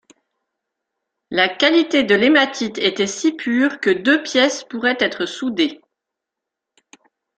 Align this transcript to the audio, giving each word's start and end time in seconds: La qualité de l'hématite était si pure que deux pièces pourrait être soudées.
La 1.29 1.47
qualité 1.47 2.01
de 2.01 2.15
l'hématite 2.15 2.79
était 2.79 3.05
si 3.05 3.33
pure 3.33 3.79
que 3.79 3.91
deux 3.91 4.23
pièces 4.23 4.63
pourrait 4.63 4.97
être 4.99 5.27
soudées. 5.27 5.79